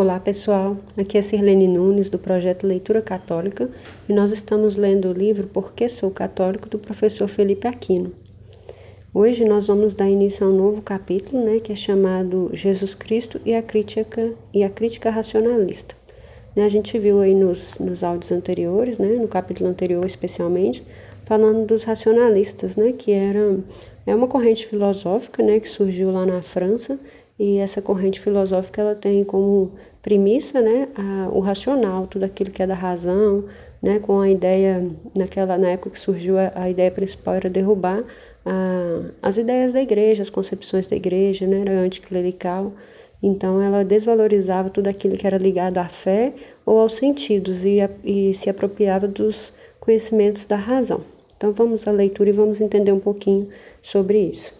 [0.00, 3.68] Olá pessoal, aqui é Sirlene Nunes do projeto Leitura Católica
[4.08, 8.12] e nós estamos lendo o livro Por que Sou Católico do professor Felipe Aquino.
[9.12, 13.40] Hoje nós vamos dar início a um novo capítulo, né, que é chamado Jesus Cristo
[13.44, 15.96] e a crítica e a crítica racionalista.
[16.54, 20.80] Né, a gente viu aí nos, nos áudios anteriores, né, no capítulo anterior especialmente,
[21.24, 23.58] falando dos racionalistas, né, que era
[24.06, 27.00] é uma corrente filosófica, né, que surgiu lá na França
[27.38, 32.62] e essa corrente filosófica ela tem como premissa né, a, o racional, tudo aquilo que
[32.62, 33.44] é da razão,
[33.80, 34.84] né, com a ideia,
[35.16, 38.02] naquela, na época que surgiu a, a ideia principal era derrubar
[38.44, 42.72] a, as ideias da igreja, as concepções da igreja, né, era anticlerical,
[43.22, 46.32] então ela desvalorizava tudo aquilo que era ligado à fé
[46.64, 51.02] ou aos sentidos e, e se apropriava dos conhecimentos da razão.
[51.36, 53.48] Então vamos à leitura e vamos entender um pouquinho
[53.82, 54.57] sobre isso.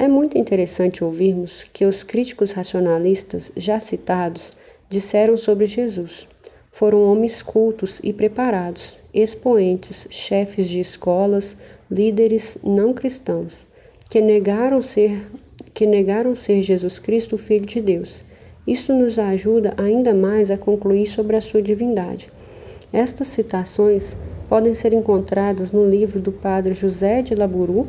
[0.00, 4.50] É muito interessante ouvirmos que os críticos racionalistas já citados
[4.88, 6.26] disseram sobre Jesus.
[6.72, 11.54] Foram homens cultos e preparados, expoentes, chefes de escolas,
[11.90, 13.66] líderes não cristãos,
[14.08, 15.20] que negaram ser
[15.74, 18.24] que negaram ser Jesus Cristo filho de Deus.
[18.66, 22.30] Isso nos ajuda ainda mais a concluir sobre a sua divindade.
[22.90, 24.16] Estas citações
[24.48, 27.86] podem ser encontradas no livro do padre José de Laburu,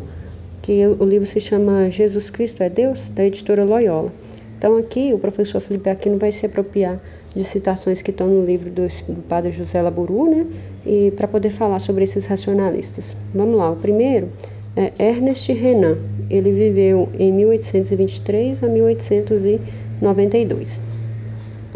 [0.61, 4.13] que o livro se chama Jesus Cristo é Deus, da editora Loyola.
[4.57, 7.01] Então aqui o professor Felipe Aquino vai se apropriar
[7.35, 10.45] de citações que estão no livro do, do padre José Laburu, né?
[10.85, 13.15] E para poder falar sobre esses racionalistas.
[13.33, 14.29] Vamos lá, o primeiro
[14.75, 15.97] é Ernest Renan.
[16.29, 20.79] Ele viveu em 1823 a 1892.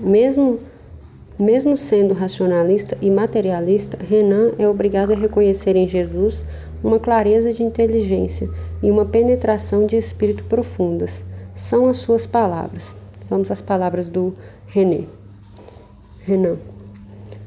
[0.03, 0.59] Mesmo
[1.38, 6.45] mesmo sendo racionalista e materialista, Renan é obrigado a reconhecer em Jesus
[6.86, 8.47] uma clareza de inteligência
[8.83, 11.23] e uma penetração de espírito profundas.
[11.55, 12.95] São as suas palavras.
[13.28, 14.36] Vamos às palavras do
[14.67, 15.06] René.
[16.22, 16.58] Renan.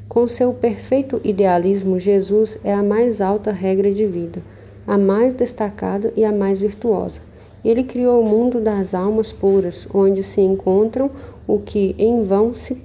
[0.09, 4.41] Com seu perfeito idealismo, Jesus é a mais alta regra de vida,
[4.85, 7.21] a mais destacada e a mais virtuosa.
[7.63, 11.09] Ele criou o mundo das almas puras, onde se encontram
[11.47, 12.75] o que em vão se,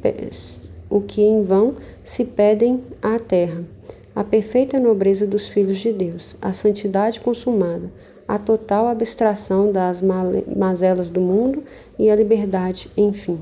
[0.89, 3.65] o que em vão se pedem à terra
[4.15, 7.91] a perfeita nobreza dos filhos de Deus, a santidade consumada,
[8.27, 11.63] a total abstração das mazelas do mundo
[11.99, 13.41] e a liberdade, enfim.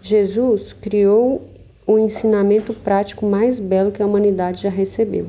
[0.00, 1.42] Jesus criou
[1.86, 5.26] o ensinamento prático mais belo que a humanidade já recebeu.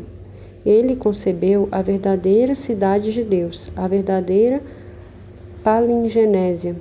[0.66, 4.62] Ele concebeu a verdadeira cidade de Deus, a verdadeira
[5.64, 6.76] palingenésia,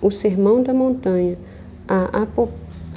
[0.00, 1.36] o sermão da montanha,
[1.86, 2.26] a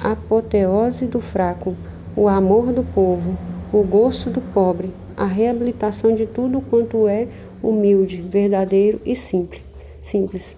[0.00, 1.76] apoteose do fraco,
[2.16, 3.38] o amor do povo,
[3.72, 7.26] o gosto do pobre, a reabilitação de tudo quanto é
[7.62, 9.62] humilde, verdadeiro e simples.
[10.02, 10.54] simples.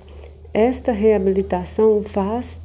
[0.53, 2.61] Esta reabilitação faz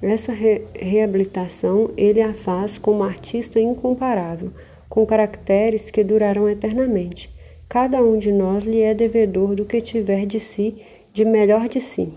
[0.00, 4.50] essa re reabilitação ele a faz como artista incomparável,
[4.88, 7.34] com caracteres que durarão eternamente.
[7.68, 10.82] Cada um de nós lhe é devedor do que tiver de si,
[11.12, 12.12] de melhor de si.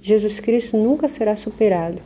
[0.00, 2.00] Jesus Cristo nunca será superado.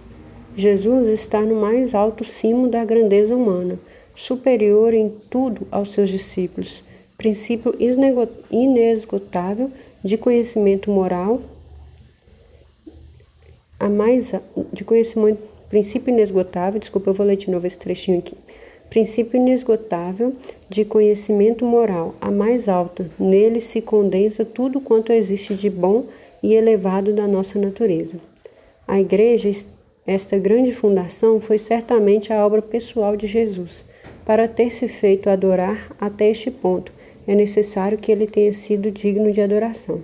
[0.57, 3.79] Jesus está no mais alto cimo da grandeza humana
[4.19, 6.83] superior em tudo aos seus discípulos,
[7.17, 7.73] princípio
[8.51, 9.71] inesgotável
[10.03, 11.41] de conhecimento moral,
[13.79, 14.33] a mais
[14.73, 18.35] de conhecimento, princípio inesgotável, desculpa, eu vou ler de novo esse trechinho aqui.
[18.91, 20.35] Princípio inesgotável
[20.69, 23.09] de conhecimento moral, a mais alta.
[23.21, 26.07] Nele se condensa tudo quanto existe de bom
[26.43, 28.17] e elevado da nossa natureza.
[28.87, 29.49] A igreja,
[30.05, 33.87] esta grande fundação, foi certamente a obra pessoal de Jesus
[34.29, 36.93] para ter se feito adorar até este ponto,
[37.27, 40.03] é necessário que ele tenha sido digno de adoração.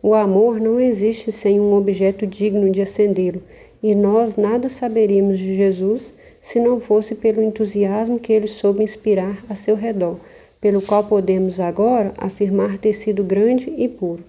[0.00, 3.42] O amor não existe sem um objeto digno de acendê-lo,
[3.82, 9.36] e nós nada saberíamos de Jesus se não fosse pelo entusiasmo que ele soube inspirar
[9.48, 10.20] a seu redor,
[10.60, 14.22] pelo qual podemos agora afirmar ter sido grande e puro.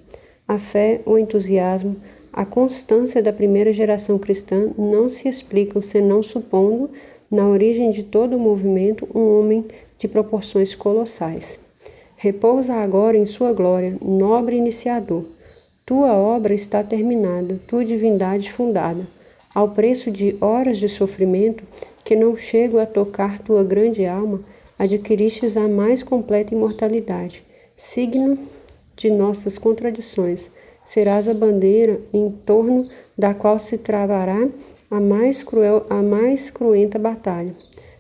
[0.48, 1.96] A fé, o entusiasmo,
[2.34, 6.90] a constância da primeira geração cristã não se explicam senão supondo
[7.30, 9.66] na origem de todo o movimento, um homem
[9.98, 11.60] de proporções colossais.
[12.16, 15.26] Repousa agora em sua glória, nobre iniciador.
[15.86, 19.08] Tua obra está terminada, tua divindade fundada.
[19.54, 21.64] Ao preço de horas de sofrimento
[22.04, 24.42] que não chegam a tocar tua grande alma,
[24.78, 27.44] adquiristes a mais completa imortalidade.
[27.76, 28.38] Signo
[28.96, 30.50] de nossas contradições,
[30.84, 34.48] serás a bandeira em torno da qual se travará
[34.90, 37.54] a mais cruel, a mais cruenta batalha.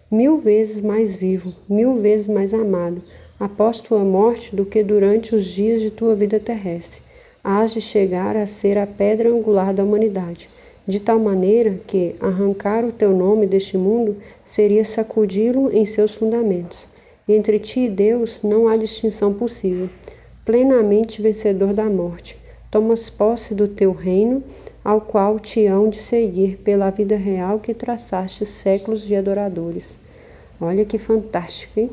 [0.09, 3.01] Mil vezes mais vivo, mil vezes mais amado,
[3.37, 7.01] após tua morte do que durante os dias de tua vida terrestre.
[7.43, 10.49] Hás de chegar a ser a pedra angular da humanidade.
[10.87, 16.87] de tal maneira que arrancar o teu nome deste mundo seria sacudi-lo em seus fundamentos.
[17.27, 19.89] Entre ti e Deus não há distinção possível.
[20.45, 22.37] Plenamente vencedor da morte,
[22.69, 24.43] tomas posse do teu reino,
[24.83, 29.99] ao qual te hão de seguir pela vida real que traçaste séculos de adoradores.
[30.59, 31.91] Olha que fantástico, hein?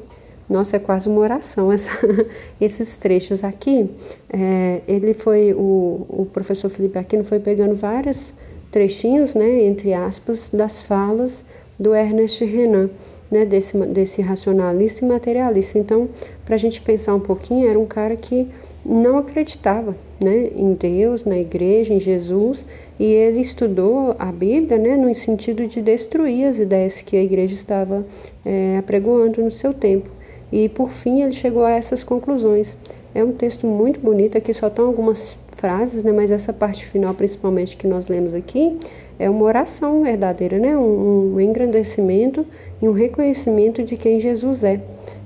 [0.49, 1.91] Nossa, é quase uma oração essa,
[2.61, 3.91] esses trechos aqui.
[4.31, 8.33] É, ele foi, o, o professor Felipe Aquino foi pegando vários
[8.71, 11.45] trechinhos, né, entre aspas, das falas
[11.79, 12.91] do Ernest Renan,
[13.31, 15.79] né, desse, desse racionalista e materialista.
[15.79, 16.09] Então,
[16.45, 18.49] para a gente pensar um pouquinho, era um cara que
[18.85, 22.67] não acreditava né, em Deus, na igreja, em Jesus,
[22.99, 27.55] e ele estudou a Bíblia né, no sentido de destruir as ideias que a igreja
[27.55, 28.07] estava
[28.45, 30.11] é, apregoando no seu tempo.
[30.53, 32.77] E por fim ele chegou a essas conclusões.
[33.15, 37.15] É um texto muito bonito, aqui só estão algumas frases, né, mas essa parte final,
[37.15, 38.79] principalmente que nós lemos aqui,
[39.19, 42.45] é uma oração verdadeira, né, um, um engrandecimento
[42.83, 44.81] e um reconhecimento de quem Jesus é.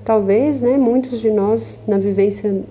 [0.05, 2.63] Talvez né, muitos de nós, na vivência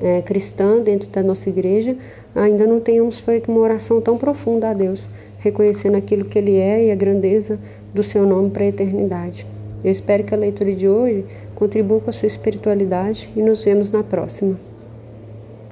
[0.00, 1.96] é, cristã dentro da nossa igreja,
[2.34, 5.08] ainda não tenhamos feito uma oração tão profunda a Deus,
[5.38, 7.58] reconhecendo aquilo que Ele é e a grandeza
[7.94, 9.46] do Seu nome para a eternidade.
[9.82, 13.90] Eu espero que a leitura de hoje contribua com a sua espiritualidade e nos vemos
[13.90, 14.75] na próxima.